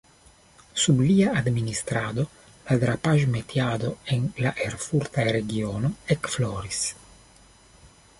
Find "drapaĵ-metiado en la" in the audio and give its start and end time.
2.83-4.55